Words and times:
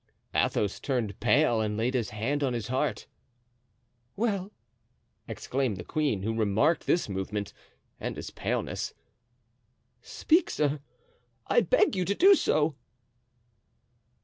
Athos 0.33 0.79
turned 0.79 1.19
pale 1.19 1.61
and 1.61 1.77
laid 1.77 1.93
his 1.93 2.09
hand 2.09 2.41
on 2.43 2.53
his 2.53 2.69
heart. 2.69 3.05
"Well!" 4.15 4.51
exclaimed 5.27 5.77
the 5.77 5.83
queen, 5.83 6.23
who 6.23 6.33
remarked 6.35 6.87
this 6.87 7.07
movement 7.07 7.53
and 7.99 8.15
his 8.15 8.31
paleness. 8.31 8.95
"Speak, 10.01 10.49
sir! 10.49 10.79
I 11.45 11.61
beg 11.61 11.95
you 11.95 12.03
to 12.05 12.15
do 12.15 12.33
so." 12.33 12.73